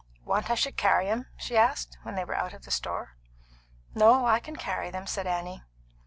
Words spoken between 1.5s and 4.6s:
asked, when they were out of the store. "No, I can